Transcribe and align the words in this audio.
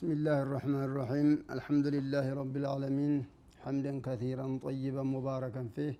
بسم 0.00 0.12
الله 0.18 0.38
الرحمن 0.46 0.82
الرحيم 0.88 1.28
الحمد 1.56 1.86
لله 1.96 2.26
رب 2.40 2.54
العالمين 2.62 3.14
حمدا 3.62 3.92
كثيرا 4.06 4.46
طيبا 4.66 5.02
مباركا 5.16 5.62
فيه 5.74 5.94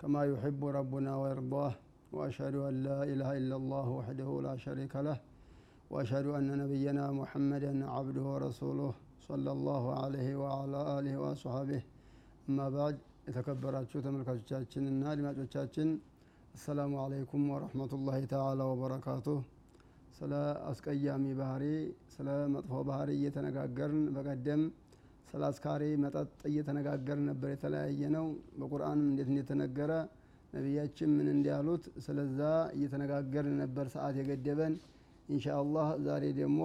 كما 0.00 0.20
يحب 0.32 0.60
ربنا 0.78 1.12
ويرضاه 1.22 1.72
واشهد 2.16 2.54
ان 2.68 2.74
لا 2.88 2.98
اله 3.12 3.30
الا 3.40 3.56
الله 3.60 3.86
وحده 3.98 4.28
لا 4.46 4.54
شريك 4.66 4.94
له 5.06 5.16
واشهد 5.92 6.26
ان 6.38 6.48
نبينا 6.62 7.04
محمدا 7.20 7.72
عبده 7.94 8.24
ورسوله 8.32 8.92
صلى 9.28 9.50
الله 9.56 9.84
عليه 10.02 10.28
وعلى 10.42 10.80
اله 10.98 11.14
واصحابه 11.22 11.80
اما 12.48 12.66
بعد 12.76 12.94
የተከበራችሁ 13.28 13.98
ተመልካቾቻችንና 14.06 15.04
السلام 16.58 16.92
عليكم 17.04 17.40
ورحمه 17.52 17.92
الله 17.98 18.18
تعالى 18.34 18.64
وبركاته 18.70 19.36
ስለ 20.14 20.32
አስቀያሚ 20.68 21.24
ባህሪ 21.38 21.64
ስለ 22.14 22.28
መጥፎ 22.54 22.82
ባህሪ 22.88 23.10
እየተነጋገርን 23.18 24.02
በቀደም 24.16 24.62
ስለ 25.30 25.42
አስካሪ 25.48 25.84
መጠጥ 26.02 26.28
እየተነጋገርን 26.50 27.24
ነበር 27.30 27.48
የተለያየ 27.52 28.10
ነው 28.16 28.26
በቁርአንም 28.60 29.06
እንዴት 29.08 29.30
እንደተነገረ 29.32 29.92
ነቢያችን 30.52 31.10
ምን 31.16 31.28
እንዲያሉት 31.32 31.84
ስለዛ 32.04 32.40
እየተነጋገርን 32.76 33.56
ነበር 33.62 33.86
ሰዓት 33.94 34.16
የገደበን። 34.20 34.74
ኢንሻ 35.28 35.46
አላህ 35.58 35.88
ዛሬ 36.06 36.24
ደግሞ 36.38 36.60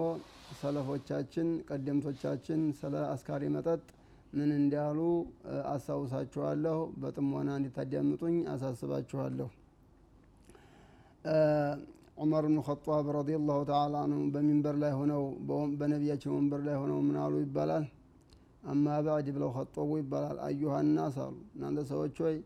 ሰለፎቻችን 0.60 1.48
ቀደምቶቻችን 1.68 2.60
ስለ 2.80 2.94
አስካሪ 3.12 3.44
መጠጥ 3.56 3.82
ምን 4.32 4.50
እንዳሉ 4.58 4.98
አስታውሳችኋለሁ። 5.72 6.78
በጥሞና 7.02 7.50
እንዲታዳምጡኝ 7.58 8.36
አሳስባችኋለሁ 8.52 9.48
ዑመር 12.20 12.44
ብኑ 12.46 12.58
ኸጣብ 12.66 13.06
ረዲየላሁ 13.16 13.58
ተዓላ 13.68 13.94
አንሁ 14.04 14.18
በሚንበር 14.34 14.74
ላይ 14.82 14.92
ሆነው 14.98 15.22
በነቢያችን 15.80 16.32
ወንበር 16.36 16.60
ላይ 16.66 16.76
ሆነው 16.80 16.98
ምን 17.06 17.16
አሉ 17.22 17.34
ይባላል? 17.44 17.84
አማ 18.64 18.86
ባዕድ 19.06 19.28
ብለው 19.36 19.50
ኸጠቡ 19.56 19.90
ይባላል። 20.00 20.38
አዩሃ 20.46 20.74
ናስ 20.88 21.16
አሉ። 21.24 21.36
እናንተ 21.54 21.80
ሰዎች 21.92 22.16
ሆይ 22.24 22.36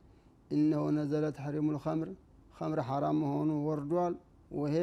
እነሆ 0.51 0.83
ነዘለ 0.97 1.25
ተሕሪሙ 1.37 1.67
ልኸምር 1.77 2.11
ኸምር 2.59 2.81
ሐራም 2.89 3.19
መሆኑ 3.23 3.51
ወርዷል። 3.67 4.15
ወሄ 4.55 4.77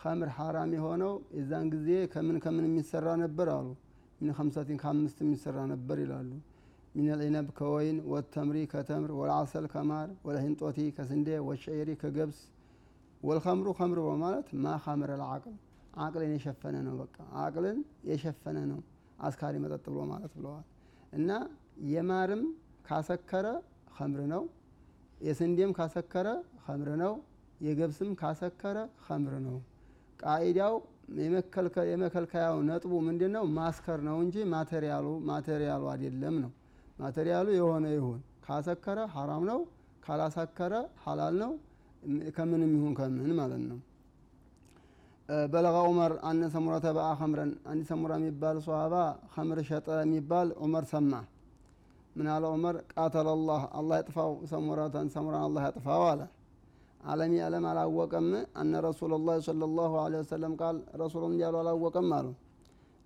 ኸምር 0.00 0.28
ሐራም 0.36 0.70
የሆነው 0.76 1.12
የዛን 1.38 1.66
ጊዜ 1.74 1.88
ከምን 2.12 2.36
ከምን 2.44 2.64
የሚሰራ 2.68 3.08
ነበር 3.24 3.48
አሉ። 3.56 3.68
ሚን 4.20 4.32
ከምሰቲን 4.36 4.78
ከአምስት 4.82 5.18
የሚሰራ 5.24 5.58
ነበር 5.72 5.98
ይላሉ። 6.04 6.30
ሚን 6.94 7.08
ልዒነብ 7.12 7.48
ከወይን 7.58 7.98
ወተምሪ 8.12 8.58
ከተምር 8.72 9.10
ወልዓሰል 9.18 9.66
ከማር 9.74 10.08
ወለሂንጦቲ 10.26 10.78
ከስንዴ 10.96 11.28
ወሸዒሪ 11.48 11.90
ከገብስ 12.02 12.40
ወልከምሩ 13.20 13.68
ከምር 13.78 13.98
በማለት 14.06 14.46
ማ 14.62 14.76
ኸምረ 14.84 15.12
አቅልን 16.02 16.30
የሸፈነ 16.34 16.76
ነው 16.86 16.94
በቃ። 17.00 17.14
አቅልን 17.42 17.78
የሸፈነ 18.08 18.58
ነው 18.70 18.80
አስካሪ 19.18 19.54
መጠጥ 19.64 19.84
ብሎ 19.88 20.00
ማለት 20.10 20.32
ብለዋል። 20.36 20.66
እና 21.12 21.30
የማርም 21.90 22.42
ካሰከረ 22.88 23.46
ከምር 23.96 24.20
ነው 24.32 24.42
የስንዴም 25.20 25.72
ካሰከረ 25.78 26.28
ከምር 26.64 26.90
ነው 27.02 27.12
የገብስም 27.60 28.12
ካሰከረ 28.20 28.76
ከምር 29.06 29.34
ነው። 29.46 29.56
ቃኢዳው 30.20 30.74
የመከልከያው 31.92 32.56
ነጥቡ 32.68 32.92
ምንድን 33.06 33.32
ነው 33.36 33.44
ማስከር 33.56 34.00
ነው 34.08 34.16
እንጂ 34.24 34.36
ማቴሪያሉ 34.52 35.06
ማቴሪያሉ 35.30 35.84
አይደለም 35.92 36.36
ነው። 36.44 36.52
ማቴሪያሉ 36.98 37.48
የሆነ 37.58 37.86
ይሁን። 37.96 38.18
ካሰከረ 38.46 39.00
ሐራም 39.14 39.44
ነው 39.50 39.60
ካላሰከረ 40.04 40.74
ሐላል 41.04 41.34
ነው 41.42 41.52
ከምንም 42.36 42.72
ይሁን 42.76 42.92
ከምን 42.98 43.32
ማለት 43.38 43.62
ነው። 43.70 43.78
በለጋ 45.46 45.76
ዑመር 45.88 46.12
አነ 46.28 46.42
ሰሙራ 46.54 46.74
ተበአ 46.84 47.08
ከምረን 47.18 47.50
አንድ 47.70 47.82
ሰሙራ 47.90 48.12
የሚባል 48.18 48.56
ሰሃባ 48.64 48.94
ከምር 49.34 49.58
ሸጠ 49.68 49.88
የሚባል 50.00 50.48
ዑመር 50.60 50.84
ሰማ። 50.92 51.12
ምን 52.16 52.28
አለ 52.28 52.44
ዑመር? 52.52 52.76
ቃተለ 52.92 53.28
ላህ 53.48 53.62
አላህ 53.78 53.96
ያጥፋው 54.00 54.32
ሰሙራተን 54.52 55.08
ሰሙራን 55.14 55.44
አላህ 55.48 55.62
ያጥፋው 55.68 56.04
አለ። 56.08 56.20
አለም 57.10 57.64
አላወቀም። 57.70 58.26
አነ 58.60 58.72
ረሱላ 58.86 59.18
ላ 59.20 59.30
ለ 59.54 59.68
ላሁ 59.76 59.92
ወሰለም 60.14 60.54
ቃል 60.60 60.78
ረሱሉ 61.02 61.22
እንዲያሉ 61.30 61.54
አላወቀም 61.62 62.08
አሉ። 62.18 62.26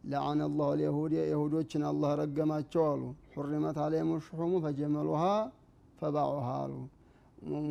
ለዓነ 0.05 0.41
ላሁ 0.55 0.71
ልየሁድ 0.79 1.13
የሁዶችን 1.25 1.85
አላህ 1.91 2.11
ረገማቸው 2.21 2.85
አሉ። 2.89 3.03
ሑሪመት 3.37 3.79
አለይም 3.85 4.11
ሹሑሙ 4.27 4.53
ፈጀመሉሃ 4.65 5.23
ፈባዑሃ 6.01 6.49
አሉ 6.59 6.73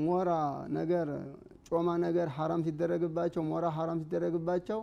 ሞራ 0.02 0.32
ነገር 0.78 1.08
ጮማ 1.68 1.90
ነገር 2.04 2.28
ሐራም 2.36 2.62
ሲደረግባቸው 2.66 3.44
ሞራ 3.52 3.66
ሐራም 3.78 4.00
ሲደረግባቸው 4.02 4.80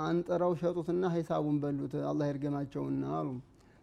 አንጥረው 0.00 0.52
ሸጡትና 0.60 1.04
ሂሳቡን 1.14 1.56
በሉት። 1.62 1.94
አላህ 2.10 2.26
ይርገማቸውና 2.30 3.04
አሉ። 3.18 3.28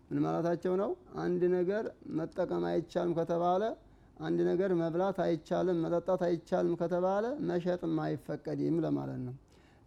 ምን 0.10 0.20
ማለታቸው 0.26 0.74
ነው? 0.82 0.92
አንድ 1.18 1.42
ነገር 1.56 1.84
መጠቀም 2.18 2.64
አይቻልም 2.72 3.14
ከተባለ 3.20 3.64
አንድ 4.20 4.40
ነገር 4.50 4.72
መብላት 4.82 5.18
አይቻልም 5.26 5.78
መጠጣት 5.84 6.22
አይቻልም 6.28 6.76
ከተባለ 6.82 7.26
መሸጥም 7.50 7.96
አይፈቀድም 8.06 8.76
ለማለት 8.86 9.20
ነው። 9.28 9.36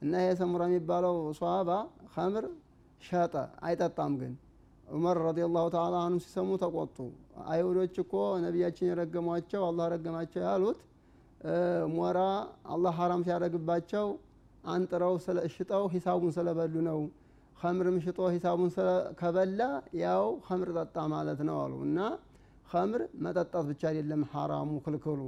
እና 0.03 0.13
ይሄ 0.23 0.31
ሰሙራ 0.41 0.63
የሚባለው 0.69 1.17
ሷባ 1.39 1.71
ከምር 2.15 2.47
ሸጠ 3.03 3.35
አይጠጣም 3.63 4.13
ግን 4.21 4.33
ዑመር 4.87 5.17
ረዲየላሁ 5.27 5.67
ተዓላ 5.75 5.95
አንሁ 6.07 6.19
ሲሰሙ 6.25 6.51
ተቆጡ። 6.63 6.97
አይሁዶች 7.47 7.95
እኮ 8.03 8.13
ነቢያችን 8.45 8.89
የረገሟቸው 8.91 9.63
አላህ 9.69 9.87
ረገማቸው 9.95 10.43
ያሉት 10.47 10.81
ሞራ 11.97 12.19
አላህ 12.75 12.93
ሐራም 12.99 13.23
ሲያደረግባቸው 13.27 14.07
አንጥረው 14.67 15.15
ሽጠው 15.55 15.85
ሂሳቡን 15.95 16.33
ስለበሉ 16.37 16.75
ነው። 16.89 17.01
ከምርም 17.59 17.97
ሽጦ 18.05 18.19
ሂሳቡን 18.35 18.71
ከበላ 19.21 19.61
ያው 20.01 20.25
ከምር 20.47 20.71
ጠጣ 20.79 20.97
ማለት 21.15 21.41
ነው 21.49 21.59
አሉ። 21.63 21.75
እና 21.87 21.99
ከምር 22.71 23.03
መጠጣት 23.25 23.65
ብቻ 23.71 23.83
አይደለም 23.91 24.23
ሐራሙ 24.33 24.71
ክልክሉ። 24.85 25.21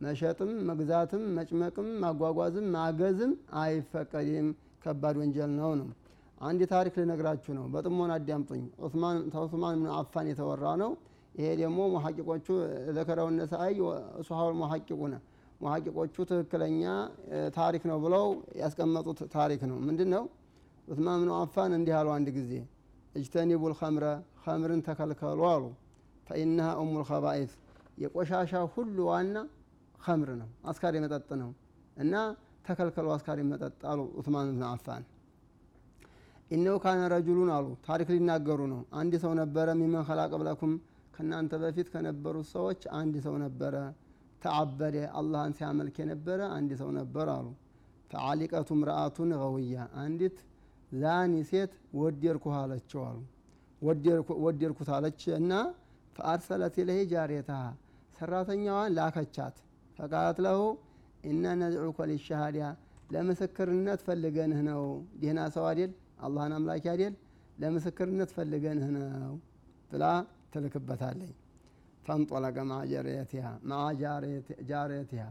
መሸጥም 0.00 0.52
መግዛትም 0.68 1.22
መጭመቅም 1.36 1.88
ማጓጓዝም 2.02 2.66
ማገዝም 2.76 3.32
አይፈቀድም። 3.60 4.48
ከባድ 4.84 5.16
ወንጀል 5.20 5.52
ነው 5.58 5.70
ነው 5.80 5.88
አንድ 6.38 6.60
ታሪክ 6.72 6.94
ልነግራችሁ 7.00 7.52
ነው። 7.58 7.64
በጥሞና 7.74 8.12
አዳምጡኝ። 8.18 8.62
ዑስማን 8.84 9.18
ብን 9.76 9.90
አፋን 9.98 10.26
የተወራ 10.30 10.64
ነው። 10.82 10.90
ይሄ 11.34 11.46
ደግሞ 11.60 11.78
መሐቂቆቹ 11.94 12.46
ዘከረው 12.96 13.28
ነሳአይ 13.36 13.74
ሱሐውል 14.26 14.54
መሐቂቁነ 14.60 15.14
መሐቂቆቹ 15.60 16.14
ትክክለኛ 16.30 16.82
ታሪክ 17.56 17.82
ነው 17.90 17.98
ብለው 18.04 18.26
ያስቀመጡት 18.60 19.20
ታሪክ 19.34 19.62
ነው። 19.70 19.78
ምንድን 19.88 20.08
ነው 20.14 20.24
ዑስማን 20.88 21.18
ብን 21.22 21.30
አፋን 21.38 21.72
እንዲህ 21.78 21.94
አሉ 21.98 22.08
አንድ 22.16 22.28
ጊዜ። 22.36 22.52
እጅተኒቡ 23.14 23.62
ልከምረ 23.72 24.06
ከምርን 24.44 24.80
ተከልከሉ 24.88 25.40
አሉ። 25.52 25.64
ፈኢነሃ 26.26 26.68
ኡሙ 26.80 26.92
ልከባኢት 27.00 27.52
የቆሻሻ 28.02 28.52
ሁሉ 28.74 28.96
ዋና 29.10 29.36
ከምር 30.00 30.30
ነው 30.40 30.48
አስካሪ 30.70 30.94
መጠጥ 31.04 31.28
ነው። 31.42 31.50
እና 31.96 32.14
ተከልከሉ 32.66 33.06
አስካሪ 33.16 33.40
መጠጥ 33.50 33.76
አሉ 33.90 34.00
ዑስማን 34.18 34.48
ብን 34.52 34.64
አፋን 34.70 35.02
ኢነው 36.50 36.76
ካነ 36.82 37.02
ረጁሉን 37.12 37.50
አሉ። 37.54 37.66
ታሪክ 37.86 38.08
ሊናገሩ 38.14 38.60
ነው። 38.72 38.80
አንድ 38.94 39.14
ሰው 39.22 39.32
ነበረ 39.40 39.68
ሚመን 39.80 40.04
ከላቀ 40.08 40.32
ብለኩም። 40.42 40.72
ከእናንተ 41.14 41.52
በፊት 41.62 41.88
ከነበሩት 41.92 42.46
ሰዎች 42.52 42.80
አንድ 42.98 43.14
ሰው 43.26 43.34
ነበረ። 43.44 43.74
ተዓበደ 44.42 44.96
አላህን 45.18 45.52
ሲያመልክ 45.58 45.96
የነበረ 46.02 46.40
አንድ 46.56 46.70
ሰው 46.80 46.90
ነበር 46.98 47.26
አሉ። 47.34 47.46
ፈዓሊቀቱ 48.10 48.70
ምርአቱን 48.80 49.30
ገውያ 49.42 49.76
አንዲት 50.02 50.36
ዛኒ 50.92 51.34
ሴት 51.50 51.72
ወደድኩህ 51.98 52.56
አለችው 52.60 53.00
አሉ። 53.06 53.18
ወደድኩት 54.42 54.90
አለች 54.96 55.22
እና 55.38 55.52
ፈአርሰለት 56.16 56.76
ለሄ 56.88 56.98
ጃሬታሃ 57.12 57.62
ሰራተኛዋን 58.16 58.92
ላከቻት። 58.96 59.56
ፈቃለት 59.98 60.38
ለሁ 60.44 60.60
እና 61.24 61.44
ነድዑከ 61.60 61.98
ሊሻሃዲያ 62.10 62.66
ለምስክርነት 63.14 64.00
ፈልገንህ 64.06 64.60
ነው። 64.68 64.82
ዲህና 65.20 65.40
ሰው 65.56 65.64
አዴል 65.70 65.92
አላህን 66.18 66.52
አምላኪ 66.56 66.84
አዴል 66.92 67.14
ለምስክርነት 67.58 68.30
ፈልገንህ 68.36 68.88
ነው 68.96 69.34
ብላ 69.90 70.04
ትልክበታለኝ። 70.52 71.32
ፈንጦለቀ 72.06 72.56
ማዓ 72.68 72.80
ጃሬትያ 74.70 75.22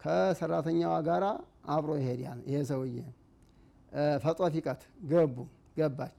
ከሰራተኛዋ 0.00 0.94
ጋር 1.08 1.24
አብሮ 1.74 1.90
ይሄዳል 2.00 2.40
ይሄ 2.48 2.60
ሰውዬ። 2.70 2.96
ፈጦፊቀት 4.22 4.82
ገቡ 5.10 5.36
ገባች። 5.76 6.18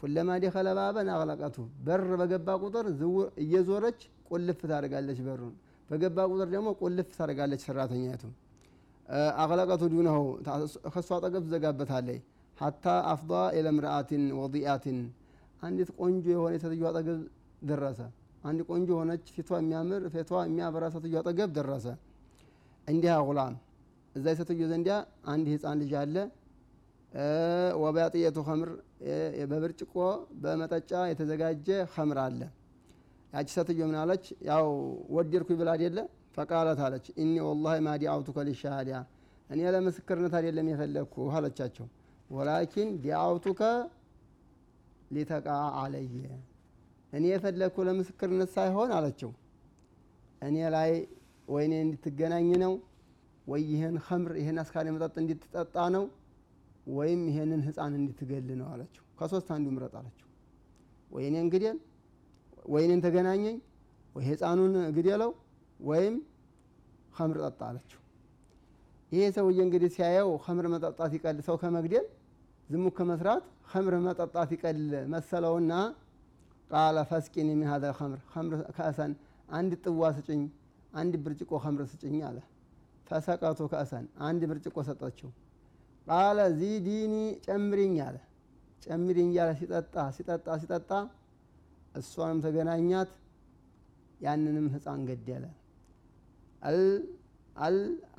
ኩለማ 0.00 0.30
ደኸለ 0.42 0.68
ባበን 0.78 1.08
አቅለቀቱ። 1.14 1.56
በር 1.86 2.04
በገባ 2.20 2.48
ቁጥር 2.62 2.86
እየዞረች 3.42 4.00
ቁልፍ 4.28 4.60
ታደርጋለች 4.64 5.18
በሩን። 5.26 5.54
በገባ 5.90 6.18
ቁጥር 6.32 6.48
ደግሞ 6.54 6.68
ቁልፍ 6.80 7.08
ታደርጋለች 7.16 7.60
ሰራተኛቱ 7.66 8.22
አቅለቀቱ 9.42 9.82
ዱነሁ 9.92 10.16
ከሷ 10.88 11.08
አጠገብ 11.16 11.42
ትዘጋበታለች 11.46 12.22
ሀታ 12.58 12.84
አፍዳ 13.10 13.32
ኢለምርአትን 13.58 14.24
ወዲአትን 14.38 14.98
አንዲት 15.62 15.90
ቆንጆ 15.98 16.24
የሆነ 16.32 16.52
የሴትዮ 16.56 16.84
አጠገብ 16.90 17.20
ደረሰ። 17.62 18.00
አንድ 18.44 18.60
ቆንጆ 18.68 18.88
የሆነች 18.94 19.24
ፊቷ 19.36 19.50
የሚያምር 19.60 20.02
ፊቷ 20.14 20.30
የሚያበራ 20.46 20.84
ሴትዮ 20.94 21.16
አጠገብ 21.20 21.50
ደረሰ። 21.58 21.86
እንዲህ 22.86 23.14
ጉላም 23.28 23.54
እዛ 24.14 24.26
የሴትዮ 24.34 24.66
ዘንዲያ 24.72 24.94
አንድ 25.32 25.46
ህፃን 25.54 25.78
ልጅ 25.82 25.92
አለ። 26.02 26.16
ወባጥየቱ 27.82 28.38
ከምር 28.46 28.70
በብርጭቆ 29.50 29.94
በመጠጫ 30.42 30.92
የተዘጋጀ 31.10 31.68
ከምር 31.94 32.18
አለ። 32.24 32.40
ያቺ 33.32 33.48
ሴትዮ 33.56 33.80
ምን 33.88 33.96
አለች? 34.02 34.24
ያው 34.48 34.66
ወደድኩ 35.16 35.48
ብላ 35.60 35.70
አይደለ? 35.76 35.98
ፈቃለት 36.36 36.80
አለች። 36.86 37.06
እኒ 37.22 37.32
ወላሂ 37.46 37.76
ማ 37.86 37.94
ዲአውቱከ 38.02 38.38
ሊሻሃዳ 38.48 38.90
እኔ 39.50 39.60
ለምስክርነት 39.74 40.34
አይደለም 40.38 40.66
የፈለግኩ 40.72 41.14
አለቻቸው 41.36 41.86
ወላኪን 42.30 42.88
ዲአውቱከ 43.02 43.60
ሊተቃ 45.12 45.46
አለየ 45.80 46.22
እኔ 47.12 47.24
የፈለግኩ 47.32 47.76
ለምስክርነት 47.88 48.50
ሳይሆን 48.56 48.90
አለችው። 48.96 49.30
እኔ 50.42 50.56
ላይ 50.74 50.90
ወይኔ 51.48 51.72
እንድትገናኝ 51.84 52.48
ነው? 52.64 52.72
ወይ 53.46 53.62
ይህን 53.70 53.94
ከምር 54.06 54.32
ይህን 54.40 54.56
አስካሪ 54.62 54.86
መጠጥ 54.94 55.14
እንድትጠጣ 55.22 55.76
ነው? 55.94 56.04
ወይም 56.90 57.20
ይሄንን 57.30 57.62
ህፃን 57.66 57.94
እንድትገል 58.00 58.48
ነው? 58.60 58.66
አለችው። 58.72 59.04
ከሶስት 59.18 59.48
አንዱ 59.54 59.66
ምረጥ 59.76 59.94
አለችው። 60.00 60.28
ወይኔን 61.10 61.48
ግደል 61.54 61.78
ወይኔን 62.66 63.00
ተገናኘኝ? 63.06 63.56
ወይ 64.14 64.24
ህፃኑን 64.30 64.74
ግደለው? 64.96 65.32
ወይም 65.80 66.14
ከምር 67.16 67.38
ጠጣ 67.46 67.60
አለችው። 67.70 68.00
ይሄ 69.12 69.22
ሰውዬ 69.36 69.58
እንግዲህ 69.66 69.90
ሲያየው 69.96 70.30
ከምር 70.44 70.66
መጠጣት 70.72 71.12
ይቀል 71.16 71.36
ሰው 71.46 71.56
ከመግደል 71.62 72.06
ዝሙት 72.70 72.94
ከመስራት 72.98 73.42
ከምር 73.70 73.94
መጠጣት 74.06 74.50
ይቀል 74.54 74.78
መሰለውና 75.12 75.72
ቃለ 76.70 76.96
ፈስቂኒ 77.10 77.48
ሚን 77.58 77.68
ከምር 77.98 78.20
ከምር 78.32 78.60
ከእሰን 78.76 79.12
አንድ 79.48 79.72
ጥዋ 79.84 80.10
ስጭኝ 80.16 80.42
አንድ 80.92 81.14
ብርጭቆ 81.24 81.50
ከምር 81.64 81.84
ስጭኝ 81.92 82.16
አለ። 82.28 82.38
ፈሰቀቱ 83.06 83.60
ከእሰን 83.72 84.06
አንድ 84.28 84.42
ብርጭቆ 84.50 84.76
ሰጠችው 84.88 85.30
ቃለ 86.06 86.38
ዚዲኒ 86.58 87.14
ጨምሪኝ 87.46 87.94
አለ። 88.06 88.16
ጨምሪኝ 88.82 89.28
እያለ 89.32 89.50
ሲጠጣ 89.60 89.96
ሲጠጣ 90.16 90.48
ሲጠጣ 90.62 90.90
እሷንም 91.94 92.38
ተገናኛት። 92.44 93.10
ያንንም 94.20 94.66
ህፃን 94.74 95.00
ገደለ። 95.08 95.44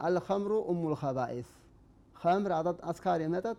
አልከምሩ 0.05 0.51
እሙ 0.71 0.81
ልከባኢስ 0.91 1.49
ከምር 2.15 2.51
አስካሪ 2.91 3.21
መጠጥ 3.33 3.57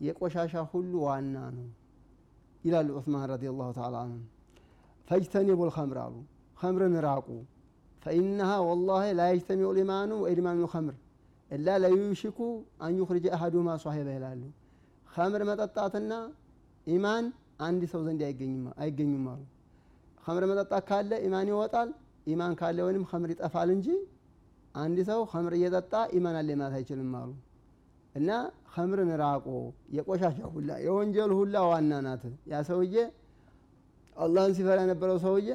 የቆሻሻ 0.00 0.54
ሁሉ 0.72 0.92
ዋና 1.06 1.36
ነው 1.56 1.68
ይላሉ 2.64 2.88
ዑስማን 2.98 3.24
ረዲ 3.30 3.44
ላሁ 3.52 3.68
ተላ 3.76 3.96
አንሁ። 4.04 4.20
ፈጅተኒቡ 5.10 5.60
ልከምር 5.68 5.98
አሉ። 6.04 6.14
ከምርን 6.56 6.96
ራቁ። 7.06 7.28
ፈኢነሃ 8.02 8.50
ወላሂ 8.68 9.04
ላ 9.18 9.26
የጅተሚዑ 9.30 9.68
ልኢማኑ 9.76 10.10
ወኢድማኑ 10.24 10.58
ልከምር 10.64 10.96
እላ 11.50 11.76
ለዩሽኩ 11.82 12.38
አን 12.84 12.96
ዩኽርጀ 13.00 13.26
ሷሂበ 13.84 14.08
ይላሉ። 14.16 14.42
ከምር 15.08 15.42
መጠጣትና 15.50 16.12
ኢማን 16.86 17.24
አንድ 17.66 17.82
ሰው 17.92 18.00
ዘንድ 18.06 18.20
አይገኙም 18.78 19.24
አሉ። 19.32 19.42
ከምር 20.24 20.44
መጠጣት 20.50 20.84
ካለ 20.88 21.10
ኢማን 21.26 21.48
ይወጣል 21.52 21.90
ኢማን 22.26 22.52
ካለ 22.60 22.78
ወይም 22.86 23.04
ከምር 23.10 23.30
ይጠፋል 23.34 23.68
እንጂ 23.76 23.88
አንድ 24.74 24.98
ሰው 25.08 25.20
ከምር 25.30 25.52
እየጠጣ 25.58 25.92
ኢማን 26.16 26.36
አለ 26.40 26.48
ማለት 26.60 26.76
አይችልም 26.78 27.12
አሉ 27.20 27.30
እና 28.14 28.30
ከምርን 28.72 29.10
ራቆ 29.22 29.46
የቆሻሻ 29.96 30.38
ሁላ 30.54 30.70
የወንጀል 30.84 31.30
ሁላ 31.38 31.56
ዋና 31.70 31.92
ናት። 32.06 32.22
ያ 32.50 32.60
ሰውዬ 32.68 32.94
አላህን 34.16 34.52
ሲፈራ 34.56 34.78
የነበረው 34.84 35.18
ሰውዬ 35.24 35.48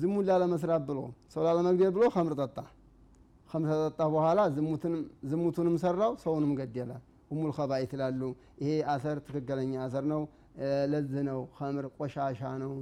ዝሙን 0.00 0.24
ላለመስራት 0.28 0.82
ብሎ 0.88 0.98
ሰው 1.34 1.42
ላለመግደል 1.46 1.92
ብሎ 1.96 2.04
ከምር 2.14 2.34
ጠጣ። 2.40 2.56
ከምር 3.50 3.70
ተጠጣ 3.74 4.00
በኋላ 4.14 4.40
ዝሙቱንም 5.30 5.76
ሰራው 5.84 6.12
ሰውንም 6.24 6.52
ገደለ። 6.60 6.90
ኡሙል 7.32 7.50
ከባኢት 7.56 7.92
ይላሉ። 7.96 8.20
ይሄ 8.60 8.70
አሰር 8.92 9.18
ትክክለኛ 9.26 9.72
አሰር 9.84 10.04
ነው። 10.12 10.22
ለዚህ 10.92 11.22
ነው። 11.28 11.40
ከምር 11.56 11.86
ቆሻሻ 11.98 12.40
ነው። 12.62 12.72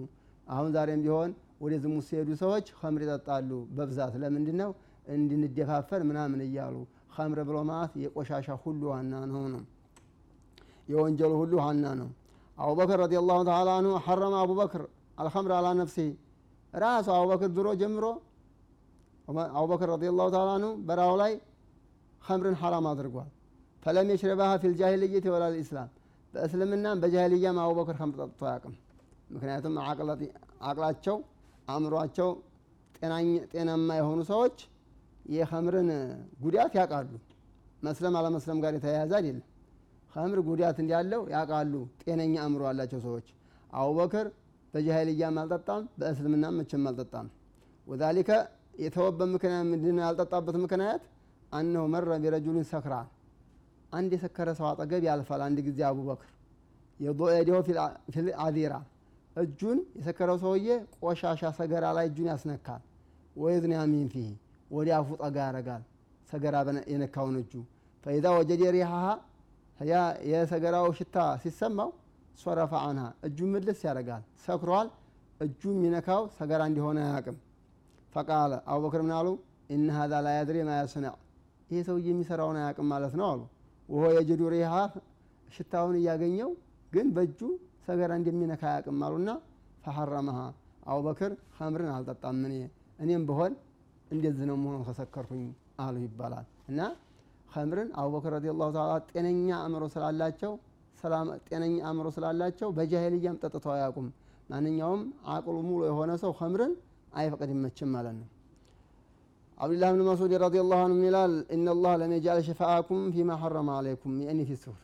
አሁን 0.46 0.68
ዛሬም 0.76 1.00
ቢሆን 1.04 1.30
ወደ 1.60 1.74
ዝሙት 1.82 2.04
ሲሄዱ 2.08 2.30
ሰዎች 2.42 2.66
ከምር 2.78 3.02
ይጠጣሉ። 3.04 3.50
በብዛት 3.76 4.14
ለምንድን 4.22 4.56
ነው 4.62 4.70
እንድንደፋፈር 5.14 6.00
ምናምን 6.08 6.40
እያሉ 6.46 6.74
ከምር 7.18 7.38
ብሎ 7.48 7.58
ማለት 7.70 7.92
የቆሻሻ 8.02 8.56
ሁሉ 8.64 8.82
ዋና 8.92 9.12
ነው 9.32 9.44
ነው 9.54 9.62
የወንጀሉ 10.88 11.32
ሁሉ 11.40 11.52
ዋና 11.62 11.86
ነው 12.00 12.08
አቡበክር 12.56 12.98
ረዲ 13.02 13.14
ላሁ 13.28 13.40
ተላ 13.48 13.70
አንሁ 13.80 13.92
ሐረመ 14.06 14.34
አቡበክር 14.42 14.82
አልከምር 15.18 15.52
አላ 15.58 15.68
ነፍሲ 15.80 15.98
ራሱ 16.72 17.06
አቡበክር 17.16 17.50
ድሮ 17.56 17.68
ጀምሮ 17.82 18.06
አቡበክር 19.58 19.88
ረዲ 19.94 20.10
ላሁ 20.18 20.28
ተላ 20.34 20.50
አንሁ 20.58 20.70
በራው 20.88 21.14
ላይ 21.22 21.32
ከምርን 22.22 22.56
ሐራም 22.62 22.86
አድርጓል 22.92 23.28
ፈለም 23.82 24.08
የሽረባሃ 24.12 24.52
ፊል 24.62 24.74
ጃሂልየት 24.80 25.26
ወላ 25.34 25.44
ልእስላም 25.54 25.90
በእስልምናም 26.34 26.96
በጃሂልያም 27.02 27.58
አቡበክር 27.64 27.96
ከምር 28.00 28.16
ጠጥቶ 28.22 28.42
አያውቅም 28.48 28.74
ምክንያቱም 29.34 29.74
አቅላቸው 30.68 31.16
አእምሯቸው 31.68 32.30
ጤናማ 33.52 33.88
የሆኑ 33.98 34.20
ሰዎች 34.32 34.56
የኸምርን 35.28 35.88
ጉዳት 36.40 36.72
ያውቃሉ። 36.78 37.10
መስለም 37.82 38.14
አለመስለም 38.20 38.58
ጋር 38.64 38.72
የተያያዘ 38.76 39.12
አይደለም። 39.18 39.44
ኸምር 40.12 40.38
ጉዳት 40.48 40.76
እንዳለው 40.82 41.22
ያውቃሉ። 41.34 41.74
ጤነኛ 42.02 42.34
አእምሮ 42.44 42.62
ያላቸው 42.68 43.00
ሰዎች። 43.06 43.26
አቡበክር 43.72 44.26
በጃሂልያም 44.74 45.36
አልጠጣም 45.42 45.82
በእስልምናም 46.00 46.56
መቼም 46.60 46.86
አልጠጣም። 46.90 47.26
ወዛሊከ 47.86 48.30
የተወበት 48.82 49.28
ምክንያት 49.34 49.64
ምንድነው? 49.70 50.02
ያልጠጣበት 50.06 50.56
ምክንያት 50.64 51.02
አነሁ 51.52 51.84
መረ 51.92 52.10
ቢረጁልን 52.22 52.66
ሰክራን 52.70 53.06
አንድ 53.92 54.10
የሰከረ 54.16 54.48
ሰው 54.58 54.66
አጠገብ 54.70 55.02
ያልፋል። 55.08 55.42
አንድ 55.46 55.58
ጊዜ 55.66 55.80
አቡበክር 55.88 56.30
የዲሆ 57.00 57.56
ፊል 58.14 58.28
አዚራ። 58.44 58.74
እጁን 59.36 59.78
የሰከረው 59.98 60.36
ሰውዬ 60.42 60.68
ቆሻሻ 61.02 61.50
ሰገራ 61.58 61.86
ላይ 61.96 62.06
እጁን 62.10 62.28
ያስነካል። 62.32 62.82
ወይዝን 63.36 63.72
ያሚን 63.76 64.08
ፊህ 64.12 64.28
ወዲ 64.70 64.88
አፉ 64.96 65.08
ጠጋ 65.22 65.36
ያረጋል 65.46 65.82
ሰገራ 66.30 66.56
የነካውን 66.92 67.36
እጁ። 67.42 67.52
ፈኢዛ 68.04 68.26
ወጀደ 68.38 68.62
ሪሃሃ 68.76 69.04
ያ 69.80 69.94
የሰገራው 70.30 70.86
ሽታ 70.98 71.16
ሲሰማው 71.42 71.90
ሶረፈ 72.38 72.72
አንሃ 72.86 73.04
እጁ 73.26 73.38
ምልስ 73.52 73.80
ያደርጋል። 73.86 74.22
ሰክሯል። 74.46 74.88
እጁ 75.40 75.60
የሚነካው 75.74 76.22
ሰገራ 76.38 76.62
እንዲሆነ 76.70 76.98
አያቅም 77.06 77.36
ፈቃለ 78.12 78.52
አቡበክር 78.70 79.02
ምን 79.06 79.14
አሉ? 79.18 79.28
እነ 79.70 79.88
ሀዛ 79.96 80.12
ላ 80.24 80.28
ያድሪ 80.36 80.58
ማ 80.68 80.76
ያስነዕ 80.80 81.14
ይሄ 81.70 81.80
ሰውዬ 81.88 82.06
የሚሰራውን 82.10 82.56
አያቅም 82.60 82.86
ማለት 82.92 83.14
ነው 83.20 83.26
አሉ። 83.30 83.40
ወሆ 83.88 84.04
የጅዱ 84.16 84.42
ሪሃ 84.54 84.72
ሽታውን 85.48 85.96
እያገኘው 86.00 86.50
ግን 86.92 87.06
በእጁ 87.16 87.40
ሰገራ 87.86 88.10
እንደሚነካ 88.20 88.62
አያቅም 88.70 88.98
አሉና 89.06 89.30
ፈሐረመሃ። 89.84 90.38
አቡበክር 90.88 91.32
ከምርን 91.54 91.90
አልጠጣም። 91.94 92.38
እኔ 92.42 92.54
እኔም 92.98 93.22
ብሆን 93.28 93.52
እንደዚህ 94.10 94.44
ነው 94.50 94.56
መሆኑ 94.62 94.78
ከሰከርኩኝ 94.86 95.42
አሉ 95.84 95.96
ይባላል። 96.04 96.46
እና 96.70 96.80
ከምርን 97.52 97.90
አቡበክር 98.00 98.32
ረዲ 98.36 98.46
ላሁ 98.54 98.70
ተላ 98.76 98.94
ጤነኛ 99.10 99.48
አእምሮ 99.60 99.84
ስላላቸው 99.94 100.52
ጤነኛ 101.48 101.76
አእምሮ 101.88 102.06
ስላላቸው 102.16 102.68
በጃሄልያም 102.76 103.36
ጠጥተው 103.42 103.72
አያውቁም። 103.74 104.08
ማንኛውም 104.50 105.02
አቅሉ 105.32 105.56
ሙሉ 105.66 105.80
የሆነ 105.88 106.10
ሰው 106.22 106.32
ከምርን 106.38 106.72
አይፈቅድም 107.12 107.60
መችም 107.64 107.90
ማለት 107.96 108.14
ነው። 108.18 108.26
አብዱላህ 109.60 109.88
ብን 109.94 110.02
መስዑድ 110.08 110.32
ረዲ 110.42 110.56
ላሁ 110.64 110.80
አንሁ 110.84 110.98
ይላል 111.06 111.32
ኢነላህ 111.54 111.92
ለም 112.00 112.12
የጃል 112.16 112.40
ሽፋአኩም 112.48 113.00
ፊማ 113.14 113.38
ሐረመ 113.42 113.70
አለይኩም 113.78 114.12
የእኒ 114.24 114.40
ፊ 114.48 114.58
ስሁር 114.62 114.78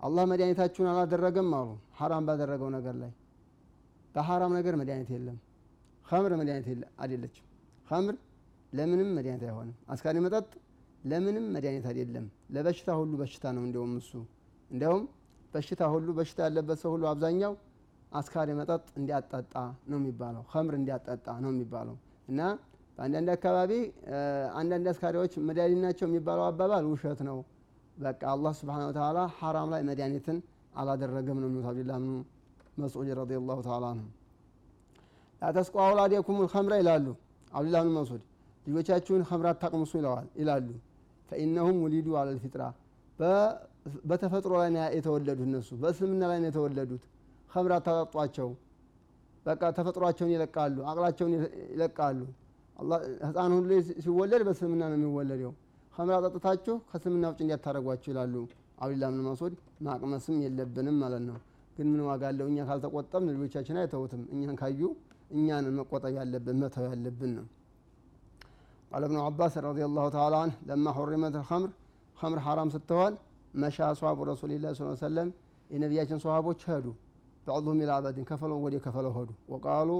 አላህ 0.00 0.24
መድኃኒታችሁን 0.30 0.88
አላደረገም 0.92 1.50
አሉ 1.58 1.68
ሐራም 1.98 2.24
ባደረገው 2.28 2.70
ነገር 2.76 2.94
ላይ። 3.02 3.12
በሐራም 4.14 4.52
ነገር 4.58 4.74
መድኃኒት 4.80 5.10
የለም 5.14 5.36
ከምር 6.06 6.32
መድኃኒት 6.40 6.66
አይደለችም 7.02 7.46
ከምር 7.86 8.16
ለምንም 8.72 9.08
መድኃኒት 9.16 9.42
አይሆንም። 9.48 9.76
አስካሪ 9.92 10.16
መጠጥ 10.24 10.46
ለምንም 11.04 11.46
መድኃኒት 11.54 11.86
አይደለም። 11.90 12.26
ለበሽታ 12.54 12.88
ሁሉ 13.00 13.12
በሽታ 13.20 13.44
ነው። 13.56 13.62
እንዲሁም 13.66 13.92
እሱ 14.00 14.12
እንዲያውም 14.70 15.04
በሽታ 15.54 15.82
ሁሉ 15.94 16.08
በሽታ 16.18 16.38
ያለበት 16.46 16.78
ሰው 16.82 16.90
ሁሉ 16.94 17.04
አብዛኛው 17.10 17.52
አስካሪ 18.12 18.48
መጠጥ 18.58 18.84
እንዲያጠጣ 18.98 19.54
ነው 19.90 19.98
የሚባለው። 20.00 20.42
ከምር 20.50 20.74
እንዲያጠጣ 20.80 21.26
ነው 21.44 21.50
የሚባለው። 21.54 21.96
እና 22.28 22.40
በአንዳንድ 22.98 23.28
አካባቢ 23.34 23.72
አንዳንድ 24.60 24.86
አስካሪዎች 24.92 25.32
መድኃኒት 25.48 25.80
ናቸው 25.84 26.06
የሚባለው 26.08 26.44
አባባል 26.48 26.84
ውሸት 26.92 27.20
ነው። 27.28 27.38
በቃ 27.96 28.20
አላህ 28.32 28.52
ስብሓን 28.60 28.84
ወተላ 28.88 29.18
ሐራም 29.38 29.68
ላይ 29.74 29.82
መድኃኒትን 29.88 30.38
አላደረገም 30.74 31.38
ነው 31.42 31.48
የሚሉት 31.48 31.66
አብዱላህ 31.70 31.98
ብኑ 32.02 32.12
መስዑድ 32.80 33.08
ረዲ 33.18 33.32
ላሁ 33.48 33.58
ተላ 33.66 33.84
አንሁ 33.92 34.06
ላተስቁ 35.42 35.74
አውላዴኩም 35.84 36.38
ልከምረ 36.44 36.74
ይላሉ 36.80 37.06
አብዱላህ 37.54 37.80
ብኑ 37.84 37.92
መስዑድ 37.98 38.22
ልጆቻችሁን 38.66 39.22
ከምር 39.28 39.46
አታቅምሱ 39.50 39.92
ይለዋል 39.98 40.26
ይላሉ። 40.40 40.68
ፈኢነሁም 41.28 41.76
ውሊዱ 41.84 42.08
አለል 42.20 42.38
ፊጥራ። 42.44 42.62
በተፈጥሮ 44.10 44.52
ላይ 44.60 44.68
የተወለዱት 44.96 45.42
እነሱ። 45.46 45.70
በእስልምና 45.82 46.22
ላይ 46.30 46.38
ነው 46.42 46.48
የተወለዱት። 46.50 47.02
ከምር 47.50 47.72
አታጠጧቸው 47.76 48.48
በቃ 49.46 49.62
ተፈጥሯቸውን 49.76 50.30
ይለቃሉ 50.34 50.76
አቅላቸውን 50.90 51.32
ይለቃሉ። 51.72 52.20
ህፃን 53.26 53.52
ሁሉ 53.56 53.70
ሲወለድ 54.04 54.42
በእስልምና 54.46 54.82
ነው 54.92 54.98
የሚወለደው። 54.98 55.52
ከምር 55.94 56.14
አጠጥታችሁ 56.18 56.76
ከእስልምና 56.88 57.24
ውጭ 57.32 57.40
እንዲያታደረጓቸው 57.44 58.10
ይላሉ 58.12 58.34
አብዱላህ 58.78 59.08
ብን 59.12 59.20
መስዑድ 59.28 59.54
ማቅመስም 59.86 60.38
የለብንም 60.44 60.96
ማለት 61.02 61.22
ነው። 61.28 61.36
ግን 61.76 61.86
ምን 61.92 62.00
ዋጋ 62.08 62.22
አለው? 62.30 62.46
እኛ 62.50 62.58
ካልተቆጠብን 62.68 63.28
ልጆቻችን 63.34 63.76
አይተውትም። 63.80 64.22
እኛን 64.34 64.56
ካዩ 64.60 64.80
እኛን 65.30 65.66
መቆጠብ 65.76 66.12
ያለብን 66.18 66.56
መተው 66.62 66.84
ያለብን 66.88 67.32
ነው። 67.38 67.46
ቃለ 68.90 69.04
እብኑ 69.08 69.18
አባስ 69.24 69.54
ረዲየላሁ 69.64 70.06
ተዓላ 70.14 70.34
አንህ 70.44 70.56
ለማ 70.68 70.86
ሑሪመት 70.98 71.34
ልኸምር 71.36 71.70
ኸምር 72.18 72.40
ሐራም 72.46 72.68
ስትሆን 72.74 73.14
መሻ 73.54 73.76
አስዋቡ 73.88 74.18
ረሱሊላህ 74.30 74.72
ስ 74.78 75.00
ሰለም 75.02 75.28
የነቢያችን 75.70 76.18
ሰሃቦች 76.24 76.60
ሄዱ። 76.68 76.86
በዕضሁም 77.46 77.78
ኢላ 77.82 77.92
አበድን 77.98 78.26
ከፈለው 78.28 78.58
ወደ 78.64 78.76
ከፈለው 78.84 79.12
ሄዱ። 79.16 79.30
ወቃሉ 79.52 79.90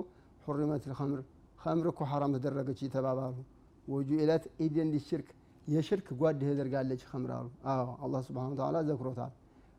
ሑሪመት 0.46 0.84
ልኸምር 0.90 1.20
ኸምር 1.58 1.86
እኮ 1.92 2.00
ሐራም 2.10 2.32
ተደረገች 2.36 2.80
ተባባሉ። 2.94 3.36
ወጁኢለት 3.88 4.44
ኢደን 4.64 4.88
ሊሽርክ 4.94 5.28
የሽርክ 5.66 6.06
ጓድ 6.20 6.40
ያደርጋለች 6.48 7.02
ኸምር 7.10 7.30
አሉ። 7.36 7.46
አዎ 7.72 7.88
አላህ 8.04 8.20
ስብሓነሁ 8.26 8.52
ወተዓላ 8.54 8.76
ዘክሮታል። 8.88 9.32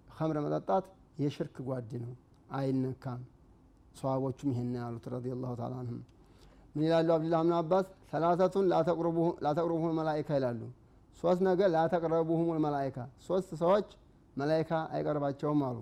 ኸምር 0.10 0.38
መጠጣት 0.46 0.86
የሽርክ 1.20 1.56
ጓድ 1.68 1.92
ነው፣ 2.04 2.14
አይነካም። 2.58 3.22
ሰሃቦቹም 3.96 4.50
ይሄን 4.54 4.72
ያሉት 4.80 5.06
ረዲየላሁ 5.14 5.52
ተዓላ 5.60 5.76
አንሁም። 5.82 6.02
ምን 6.76 6.84
ይላሉ 6.86 7.10
አብዱላህ 7.16 7.42
ብን 7.44 7.54
አባስ 7.58 7.86
ሰላሰቱን 8.12 8.66
ላተቅርቡሁም 9.46 9.94
መላኢካ 10.00 10.30
ይላሉ። 10.38 10.62
ሶስት 11.24 11.42
ነገር 11.48 11.70
ላተቅረቡሁም 11.76 12.50
መላኢካ 12.66 12.98
ሶስት 13.28 13.50
ሰዎች 13.62 13.88
መላኢካ 14.36 14.72
አይቀርባቸውም 14.96 15.62
አሉ። 15.68 15.78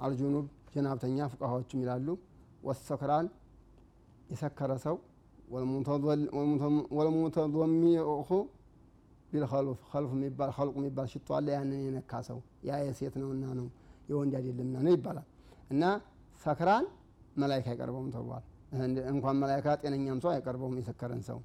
አልጁኑብ 0.00 0.46
ጀናብተኛ 0.74 1.18
ፍቃዎችም 1.32 1.80
ይላሉ። 1.84 2.08
ወሰክራን 2.62 3.26
የሰከረ 4.30 4.72
ሰው 4.84 4.96
ወልሙተዶሚዑሁ 6.96 8.28
ቢልኸሉፍ 9.32 9.80
ኸልፍ 9.90 10.10
የሚባል 10.16 10.50
ኸልቁ 10.56 10.74
የሚባል 10.80 11.06
ሽቶ 11.12 11.28
ያንን 11.54 11.80
የነካ 11.86 12.12
ሰው 12.28 12.38
ያ 12.68 12.78
የሴት 12.84 13.14
ነውና 13.20 13.44
ነው 13.58 13.66
የወንድ 14.08 14.32
አይደለምና 14.38 14.76
ነው 14.86 14.92
ይባላል። 14.94 15.26
እና 15.72 15.82
ሰክራን 16.42 16.86
መላይካ 17.42 17.66
አይቀርበውም 17.72 18.08
ተብሏል። 18.14 18.44
እንኳን 19.12 19.36
መላይካ 19.42 19.66
ጤነኛም 19.82 20.18
ሰው 20.24 20.30
አይቀርበውም 20.32 20.74
የሰከረን 20.80 21.22
ሰው። 21.28 21.38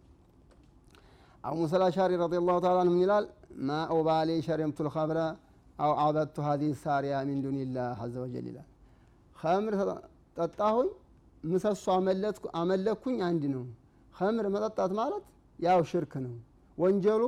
አቡ 1.43 1.55
ሙሳ 1.61 1.73
አልአሽዓሪ 1.79 2.11
ረዲየላሁ 2.21 2.57
ተዓላ 2.63 2.77
አንሁ 2.83 2.93
ምን 2.93 3.01
ይላል? 3.03 3.25
ማ 3.61 3.79
ኡባሊ 3.93 4.29
ሸሪምቱ 4.47 4.77
ልኸምረ 4.87 5.19
አው 5.79 5.91
አበድቱ 6.03 6.37
ሀዚህ 6.47 6.71
ሳሪያ 6.83 7.15
ሚን 7.27 7.39
ዱኒላህ 7.45 7.99
አዘ 8.03 8.15
ወጀል 8.23 8.45
ይላል። 8.51 8.67
ኸምር 9.35 9.73
ጠጣሁኝ 10.37 10.89
ምሰሶ 11.43 11.85
አመለኩኝ 12.61 13.17
አንድ 13.27 13.43
ነው። 13.55 13.63
ኸምር 14.15 14.45
መጠጣት 14.55 14.91
ማለት 14.99 15.23
ያው 15.59 15.79
ሽርክ 15.89 16.13
ነው። 16.25 16.33
ወንጀሉ 16.77 17.21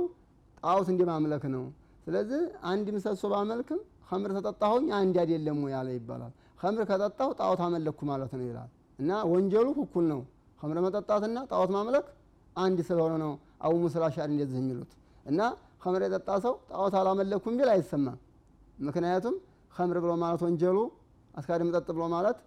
ጣዖት 0.63 0.87
እንዲ 0.93 1.01
ማምለክ 1.09 1.43
ነው። 1.55 1.63
ስለዚህ 2.05 2.41
አንድ 2.71 2.87
ምሰሶ 2.95 3.21
ባመልክም 3.33 3.79
ኸምር 4.09 4.31
ተጠጣሁኝ 4.37 4.87
አንድ 4.99 5.15
አይደለም 5.23 5.59
ያለ 5.73 5.87
ይባላል። 5.95 6.33
ኸምር 6.59 6.83
ከጠጣሁ 6.89 7.29
ጣዖት 7.39 7.59
አመለክኩ 7.65 7.99
ማለት 8.09 8.31
ነው 8.35 8.45
ይላል 8.47 8.69
እና 8.99 9.11
ወንጀሉ 9.31 9.67
እኩል 9.83 10.05
ነው። 10.11 10.21
ኸምር 10.61 10.77
መጠጣትና 10.85 11.37
ጣዖት 11.51 11.71
ማምለክ 11.75 12.05
አንድ 12.55 12.79
ስለሆነ 12.87 13.13
ነው 13.23 13.31
አቡ 13.65 13.73
ሙሳ 13.83 13.95
አልአሽዓሪ 13.99 14.29
እንደዚህ 14.35 14.57
የሚሉት 14.61 14.91
እና 15.25 15.39
ኸምር 15.83 16.01
የጠጣ 16.05 16.29
ሰው 16.45 16.53
ጣዖት 16.71 16.93
አላመለኩም 16.99 17.55
ቢል 17.59 17.69
አይሰማም። 17.73 18.17
ምክንያቱም 18.79 19.35
ኸምር 19.73 19.97
ብሎ 20.03 20.11
ማለት 20.23 20.41
ወንጀሉ 20.45 20.77
አስካሪ 21.33 21.61
መጠጥ 21.67 21.87
ብሎ 21.89 22.03
ማለት 22.15 22.37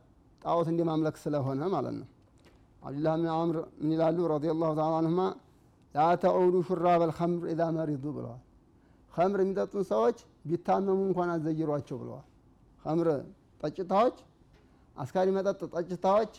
ጣዖት 0.43 0.69
እንዲ 0.73 0.81
ማምለክ 0.88 1.17
ስለሆነ 1.25 1.62
ማለት 1.75 1.95
ነው። 2.00 2.09
አብዱላህ 2.83 3.14
ብን 3.17 3.29
አምር 3.35 3.57
ምን 3.81 3.90
ይላሉ 3.95 4.19
ረዲየላሁ 4.33 4.71
ተዓላ 4.79 4.95
አንሁማ 5.00 5.23
ላ 5.95 6.00
ሹራበ 6.69 7.02
ልኸምር 7.11 7.45
ኢዛ 7.52 7.62
መሪዱ 7.76 8.05
ብለዋል። 8.17 8.40
ኸምር 9.12 9.40
የሚጠጡን 9.43 9.85
ሰዎች 9.90 10.19
ቢታመሙ 10.49 10.99
እንኳን 11.09 11.31
አዘይሯቸው 11.35 11.97
ብለዋል። 12.02 12.26
ኸምር 12.85 13.09
ጠጭታዎች፣ 13.61 14.17
አስካሪ 14.97 15.29
መጠጥ 15.37 15.61
ጠጭታዎች 15.75 16.33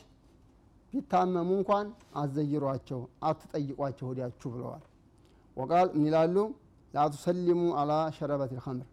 ቢታመሙ 0.93 1.49
እንኳን 1.59 1.87
አዘይሯቸው፣ 2.21 2.99
አትጠይቋቸው 3.23 4.07
ወዲያችሁ 4.09 4.49
ብለዋል። 4.55 4.83
ወቃል 5.57 5.87
ምን 5.95 6.05
ይላሉ 6.09 6.35
ላ 6.93 7.05
ቱሰሊሙ 7.13 7.61
አላ 7.81 7.91
ሸረበት 8.17 8.51
ልኸምር 8.57 8.87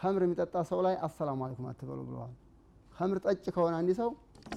ኸምር 0.00 0.22
የሚጠጣ 0.26 0.54
ሰው 0.70 0.80
ላይ 0.86 0.94
አሰላሙ 1.06 1.38
አለይኩም 1.44 1.66
አትበሉ 1.70 2.00
ብለዋል። 2.08 2.32
ኸምር 2.96 3.18
ጠጭ 3.24 3.44
ከሆነ 3.54 3.74
አንድ 3.80 3.90
ሰው 4.00 4.10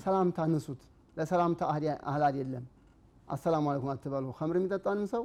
ሰላምታ 0.03 0.39
ንሱት። 0.51 0.81
ለሰላምታ 1.17 1.61
አህል 2.07 2.23
አይደለም። 2.27 2.65
አሰላሙ 3.27 3.65
አለይኩም 3.71 3.91
አትበሉ። 3.93 4.25
ኸምር 4.39 4.55
የሚጠጣንም 4.59 5.07
ሰው 5.13 5.23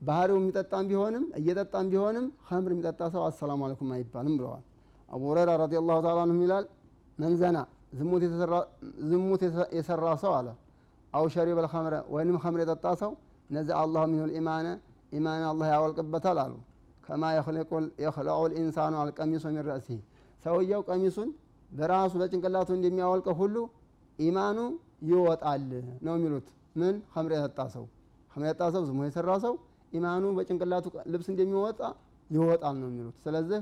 ባህሪው 0.00 0.36
የሚጠጣም 0.40 0.84
ቢሆንም 0.90 1.24
እየጠጣም 1.38 1.86
ቢሆንም 1.92 2.26
ኸምር 2.48 2.70
የሚጠጣ 2.74 3.00
ሰው 3.14 3.22
አሰላሙ 3.28 3.60
አለይኩም 3.66 3.90
አይባልም 3.96 4.34
ብለዋል። 4.38 4.62
አቡ 5.08 5.22
ሁረይራ 5.30 5.50
ረዲየላሁ 5.62 5.98
ተዓላ 6.04 6.20
አንሁ 6.26 6.42
ይላል 6.46 6.66
መንዘና 7.20 7.58
ዝሙት 9.10 9.42
የሰራ 9.76 10.06
ሰው 10.22 10.32
አለ 10.38 10.48
አው 11.12 11.24
ሸሪበል 11.34 11.66
ኸምረ 11.72 11.94
ወይንም 12.14 12.36
ኸምር 12.42 12.60
የጠጣ 12.62 12.86
ሰው 13.00 13.12
ነዘ 13.50 13.68
አላሁ 13.80 14.02
ሚነል 14.12 14.32
ኢማነ 14.38 14.66
ኢማን 15.12 15.42
አላህ 15.50 15.68
ያወልቅበታል 15.72 16.38
አሉ። 16.42 16.52
ከማ 17.06 17.22
የኽለዑ 18.04 18.40
ልኢንሳኑ 18.50 18.94
አልቀሚሱ 19.02 19.44
ሚን 19.48 19.64
ረእሲህ 19.68 20.00
ሰውየው 20.44 20.82
ቀሚሱን 20.88 21.30
በራሱ 21.70 22.12
በጭንቅላቱ 22.20 22.68
እንደሚያወልቀው 22.76 23.34
ሁሉ 23.40 23.56
ኢማኑ 24.18 24.58
ይወጣል 25.10 25.62
ነው 26.06 26.14
የሚሉት። 26.16 26.46
ምን 26.76 26.94
ኸምር 27.14 27.32
የጠጣ 27.36 27.60
ሰው 27.74 27.84
ኸምር 28.32 28.46
የጠጣ 28.48 28.64
ሰው 28.74 28.82
ዝሙት 28.88 29.06
የሰራ 29.08 29.30
ሰው 29.44 29.54
ኢማኑ 29.92 30.24
በጭንቅላቱ 30.36 30.84
ልብስ 31.12 31.28
እንደሚወጣ 31.32 31.80
ይወጣል 32.30 32.76
ነው 32.82 32.88
የሚሉት። 32.92 33.16
ስለዚህ 33.24 33.60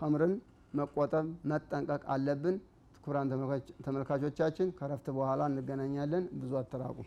ኸምርን 0.00 0.34
መቆጠብ 0.74 1.26
መጠንቀቅ 1.50 2.02
አለብን። 2.14 2.56
ክቡራን 3.04 3.30
ተመልካቾቻችን 3.86 4.68
ከረፍት 4.78 5.08
በኋላ 5.16 5.42
እንገናኛለን። 5.50 6.26
ብዙ 6.40 6.52
አተራቁ 6.60 6.98